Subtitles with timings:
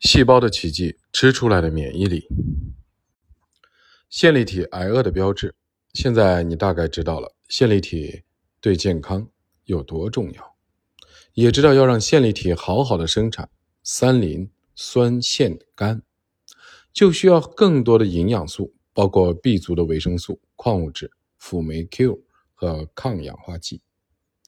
[0.00, 2.28] 细胞的奇迹，吃出来的免疫力。
[4.08, 5.54] 线粒体挨饿的标志，
[5.92, 8.22] 现在你大概知道了线粒体
[8.60, 9.28] 对健康
[9.64, 10.56] 有多重要，
[11.34, 13.50] 也知道要让线粒体好好的生产
[13.82, 16.00] 三磷酸腺苷，
[16.92, 22.22] 就需要更多的营养素，包括 B 族的维生素、矿物质、辅酶 Q
[22.54, 23.82] 和抗氧化剂。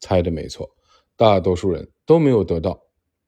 [0.00, 0.70] 猜的没错，
[1.16, 2.80] 大多数人都没有得到。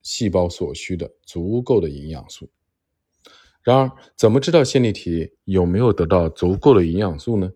[0.03, 2.51] 细胞所需的足够的营养素。
[3.63, 7.53] 然而，怎么知道线粒体有没有得到足够的营养素呢？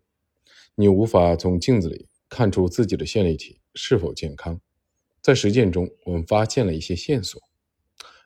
[0.74, 4.62] 你无法从镜子里看出自己的线粒体是否健康。
[5.22, 7.42] 在实践中，我们发现了一些线索，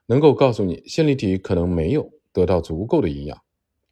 [0.05, 3.41] 能够告诉你线粒体可能没有得到足够的营养，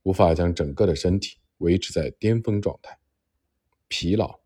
[0.04, 3.00] 无法将整个的身体维持在巅峰状态。
[3.88, 4.40] 疲劳，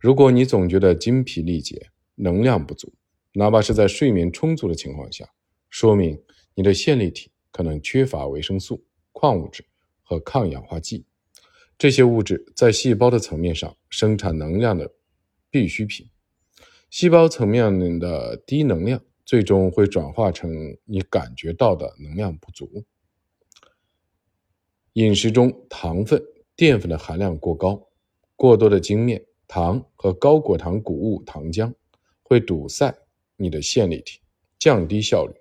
[0.00, 2.92] 如果你总觉得精疲力竭、能量不足。
[3.38, 5.24] 哪怕是在睡眠充足的情况下，
[5.70, 6.20] 说明
[6.56, 9.64] 你的线粒体可能缺乏维生素、矿物质
[10.02, 11.06] 和抗氧化剂。
[11.78, 14.92] 这些物质在细胞的层面上生产能量的
[15.50, 16.10] 必需品。
[16.90, 22.84] 细胞层面的低能量，最终会转化成你感觉到的能量不足。
[24.94, 26.20] 饮食中糖分、
[26.56, 27.88] 淀粉的含量过高，
[28.34, 31.72] 过多的精面、糖和高果糖谷物糖浆
[32.24, 32.92] 会堵塞。
[33.38, 34.20] 你的线粒体
[34.58, 35.32] 降低效率，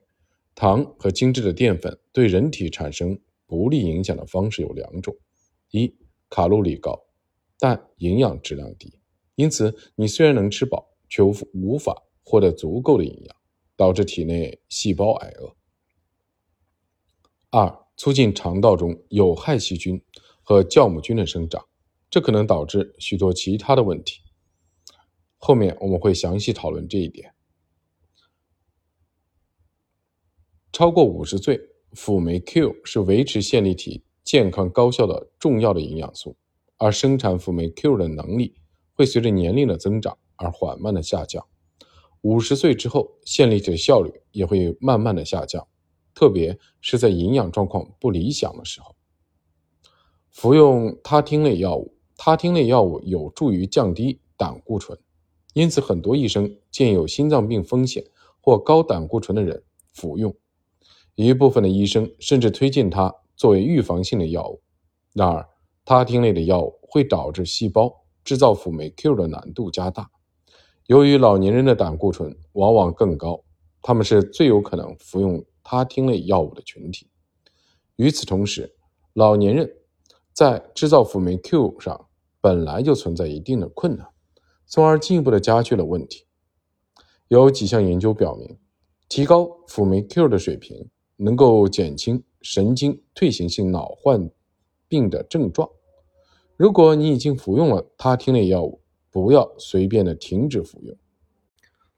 [0.53, 5.15] 糖和精致的淀粉对人体产生不利影响的方式有两种：
[5.71, 5.91] 一、
[6.29, 6.97] 卡路里高，
[7.59, 8.99] 但营养质量低，
[9.35, 13.35] 因此你虽然能吃饱，却无无法获得足够的营养，
[13.75, 15.55] 导致体内细胞挨饿；
[17.49, 19.99] 二、促进肠道中有害细菌
[20.43, 21.65] 和酵母菌的生长，
[22.11, 24.21] 这可能导致许多其他的问题。
[25.37, 27.33] 后面我们会详细讨论这一点。
[30.77, 31.59] 超过五十岁，
[31.93, 36.35] 辅酶 Q 是维持线粒体健康高效的重要的营养素，
[36.77, 38.53] 而生产辅酶 Q 的能力
[38.93, 41.43] 会随着年龄的增长而缓慢的下降。
[42.21, 45.67] 五十岁之后，线粒体的效率也会慢慢的下降，
[46.13, 48.95] 特别是在营养状况不理想的时候。
[50.29, 54.95] 服用他汀类药物，他汀类药物有助于降低胆固醇，
[55.55, 58.05] 因此很多医生建议有心脏病风险
[58.39, 60.31] 或高胆固醇的人服用。
[61.25, 64.61] 一部分的医生甚至推荐它作为预防性的药物。
[65.13, 65.49] 然而，
[65.83, 70.11] 他汀类的药物会导致细胞制造辅酶 Q 的难度加大。
[70.85, 73.43] 由于老年人的胆固醇往往更高，
[73.81, 77.09] 他们是最有可能服用他汀类药物的群体。
[77.95, 78.75] 与此同时，
[79.13, 79.69] 老年人
[80.33, 82.07] 在制造辅酶 Q 上
[82.39, 84.07] 本来就存在一定的困难，
[84.67, 86.25] 从而进一步的加剧了问题。
[87.27, 88.59] 有几项研究表明，
[89.09, 90.89] 提高辅酶 Q 的水平。
[91.17, 94.29] 能够减轻神经退行性脑患
[94.87, 95.69] 病的症状。
[96.55, 100.97] 如果你已经服用了他汀类药物，不要随便的停止服用。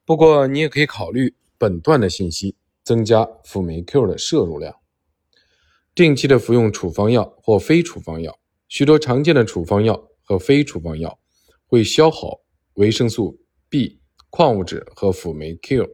[0.06, 4.76] 不过，你也可以考虑本段的信息，增加辅酶 Q 的摄入量。
[5.94, 11.20] 定期的服用处方药或非处方药，许多常见的处方药和非处方药
[11.66, 12.42] 会消耗
[12.76, 14.00] 维生素 B、
[14.30, 15.90] 矿物质和辅酶 Q。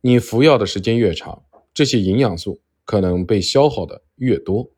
[0.00, 1.42] 你服药的时间越长，
[1.74, 4.70] 这些营养素可能被消耗的越多，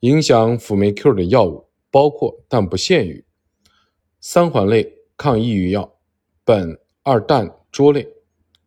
[0.00, 3.24] 影响辅酶 Q 的药物包括但不限于
[4.20, 5.98] 三环类抗抑郁药、
[6.44, 8.08] 苯二氮卓类、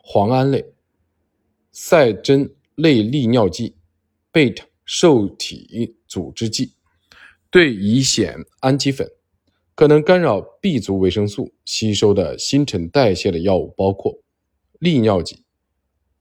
[0.01, 0.73] 磺胺类、
[1.72, 3.75] 赛珍类利尿剂、
[4.31, 6.72] 贝塔受体阻滞剂、
[7.50, 9.06] 对乙酰氨基酚。
[9.75, 14.17] 可能干扰 B 族维生素吸收的新陈代谢的药物包括
[14.79, 15.44] 利尿剂、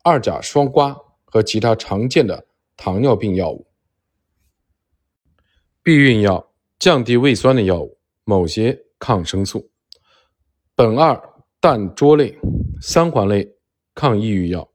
[0.02, 1.05] 二甲双胍。
[1.26, 3.66] 和其他常见的糖尿病药物、
[5.82, 9.70] 避孕药、降低胃酸的药物、某些抗生素、
[10.76, 11.20] 苯二
[11.60, 12.38] 氮卓类、
[12.80, 13.56] 三环类
[13.94, 14.72] 抗抑郁药、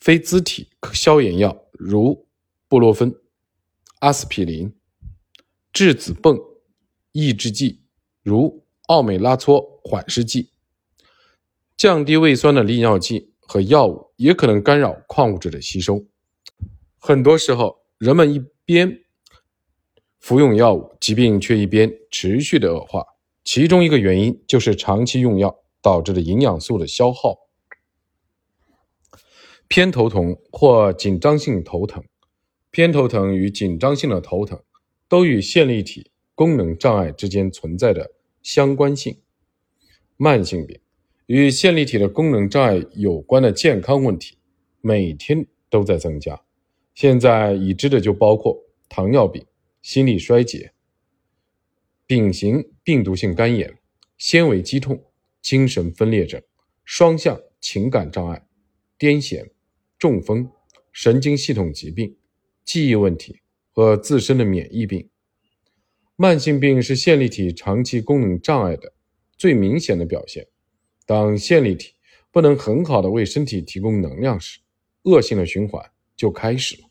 [0.00, 2.28] 非甾体消炎药如
[2.68, 3.14] 布洛芬、
[4.00, 4.74] 阿司匹林、
[5.72, 6.38] 质子泵
[7.12, 7.84] 抑制剂
[8.22, 10.50] 如奥美拉唑缓释剂、
[11.76, 13.35] 降低胃酸的利尿剂。
[13.46, 16.04] 和药物也可能干扰矿物质的吸收。
[16.98, 19.04] 很多时候，人们一边
[20.18, 23.04] 服用药物，疾病却一边持续的恶化。
[23.44, 27.38] 其中一个原因就是长期用药导致的营养素的消耗。
[29.68, 32.04] 偏头痛或紧张性头疼，
[32.70, 34.60] 偏头疼与紧张性的头疼
[35.08, 38.10] 都与线粒体功能障碍之间存在的
[38.42, 39.20] 相关性。
[40.16, 40.80] 慢性病。
[41.26, 44.38] 与线粒体的功能障碍有关的健康问题，
[44.80, 46.40] 每天都在增加。
[46.94, 48.56] 现在已知的就包括
[48.88, 49.44] 糖尿病、
[49.82, 50.72] 心力衰竭、
[52.06, 53.76] 丙型病毒性肝炎、
[54.16, 55.04] 纤维肌痛、
[55.42, 56.40] 精神分裂症、
[56.84, 58.46] 双向情感障碍、
[58.96, 59.50] 癫痫、
[59.98, 60.48] 中风、
[60.92, 62.16] 神经系统疾病、
[62.64, 63.40] 记忆问题
[63.72, 65.10] 和自身的免疫病。
[66.14, 68.92] 慢性病是线粒体长期功能障碍的
[69.36, 70.46] 最明显的表现。
[71.06, 71.94] 当线粒体
[72.30, 74.58] 不能很好的为身体提供能量时，
[75.04, 75.82] 恶性的循环
[76.16, 76.88] 就开始了，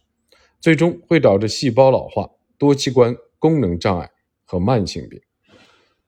[0.60, 2.28] 最终会导致细胞老化、
[2.58, 4.10] 多器官功能障碍
[4.46, 5.22] 和慢性病。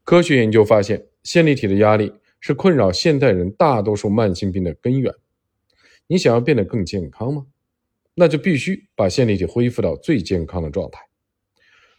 [0.04, 5.14] 科学研究发现，线粒体的压力是困扰现代人大多数慢性病的根源。
[6.08, 7.48] 你想要变得更健康吗？
[8.16, 11.02] 那就必须把线粒体恢复到最健康的状态。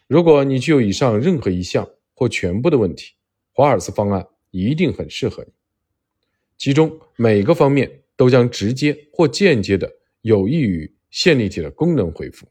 [0.07, 3.13] 如果你具有以上任何一项或全部的问题，
[3.53, 5.53] 华尔斯方案一定很适合你。
[6.59, 9.91] 其中每个方面都将直接或间接的
[10.21, 12.47] 有益于线粒体的功能恢复。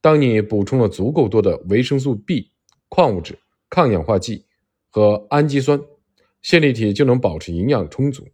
[0.00, 2.52] 当你补充了足够多的维生素 B、
[2.88, 3.36] 矿物质、
[3.68, 4.44] 抗氧化剂
[4.88, 5.78] 和氨基酸，
[6.40, 8.28] 线粒体就能保持营养充足。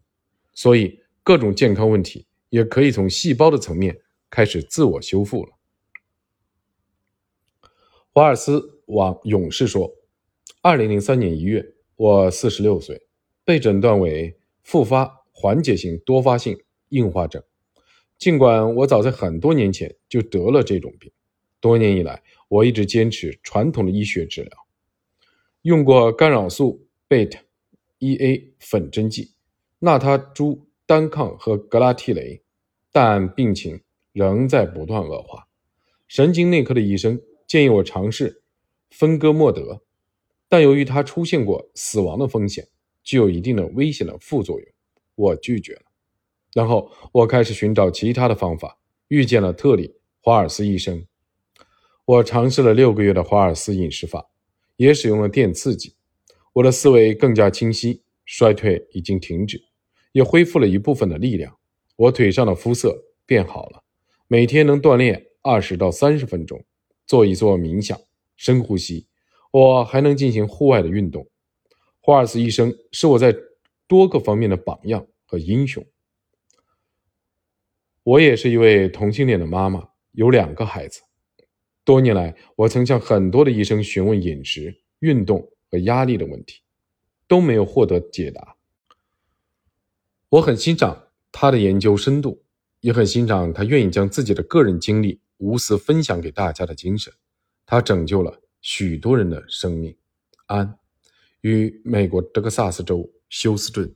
[0.53, 3.99] 所以，各种健康问题也可以从细胞的层面
[4.29, 5.53] 开始自我修复了。
[8.11, 9.91] 华尔斯往勇士说
[10.61, 11.65] ：“二零零三年一月，
[11.97, 13.07] 我四十六岁，
[13.43, 17.43] 被诊断为复发缓解性多发性硬化症。
[18.19, 21.11] 尽管我早在很多年前就得了这种病，
[21.61, 24.53] 多年以来我一直坚持传统的医学治疗，
[25.63, 27.41] 用过干扰素贝塔、
[27.99, 29.35] EA 粉针剂、
[29.81, 32.43] 纳他珠单抗和格拉替雷，
[32.91, 33.81] 但病情
[34.13, 35.49] 仍在不断恶化。
[36.07, 38.43] 神经内科的医生。”建议我尝试
[38.89, 39.83] 芬戈莫德，
[40.49, 42.67] 但由于它出现过死亡的风险，
[43.03, 44.69] 具有一定的危险的副作用，
[45.15, 45.83] 我拒绝了。
[46.53, 48.79] 然后我开始寻找其他的方法，
[49.09, 49.89] 遇见了特里·
[50.21, 51.07] 华尔斯医生。
[52.05, 54.31] 我尝试了六个月的华尔斯饮食法，
[54.77, 55.95] 也使用了电刺激。
[56.53, 59.63] 我的思维更加清晰，衰退已经停止，
[60.13, 61.57] 也恢复了一部分的力量。
[61.97, 63.83] 我腿上的肤色变好了，
[64.29, 66.65] 每天能锻炼二十到三十分钟。
[67.07, 67.99] 做一做冥想，
[68.37, 69.07] 深呼吸，
[69.51, 71.27] 我还能进行户外的运动。
[72.05, 73.33] 华尔斯医生是我在
[73.87, 75.87] 多个方面的榜样和英雄。
[78.03, 81.03] 我也是一位同性恋的妈妈，有两个孩子。
[81.85, 86.61] 多年来，我曾向很多的医生询问饮食、运动和压力的问题，
[87.29, 88.57] 都没有获得解答。
[90.29, 92.43] 我很欣赏他的研究深度，
[92.81, 95.21] 也很欣赏他愿意将自己的个人经历。
[95.39, 97.13] 无私分享给大家的精神，
[97.67, 99.97] 他拯救了许多人的生命。
[100.47, 100.79] 安，
[101.43, 103.95] 于美国德克萨斯州休斯顿。